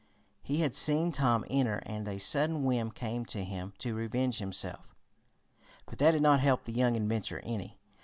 He 0.41 0.61
had 0.61 0.73
seen 0.73 1.11
Tom 1.11 1.45
enter 1.47 1.83
and 1.85 2.07
a 2.07 2.17
sudden 2.17 2.63
whim 2.63 2.89
came 2.89 3.23
to 3.27 3.43
him 3.43 3.71
to 3.77 3.93
revenge 3.93 4.39
himself. 4.39 4.95
But 5.85 5.99
that 5.99 6.09
did 6.13 6.23
not 6.23 6.39
help 6.39 6.63
the 6.63 6.73
young 6.73 6.95
inventor 6.95 7.39
any. 7.41 7.77